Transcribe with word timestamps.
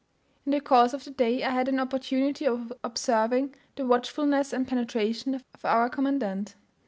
In 0.47 0.51
the 0.51 0.61
course 0.61 0.93
of 0.93 1.03
the 1.03 1.11
day 1.11 1.43
I 1.43 1.51
had 1.51 1.67
an 1.67 1.79
opportunity 1.79 2.47
of 2.47 2.73
observing 2.83 3.53
the 3.75 3.85
watchfulness 3.85 4.51
and 4.51 4.67
penetration 4.67 5.35
of 5.35 5.43
our 5.63 5.89
commandant. 5.91 6.55